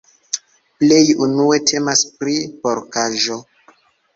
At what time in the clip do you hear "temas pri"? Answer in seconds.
1.73-2.35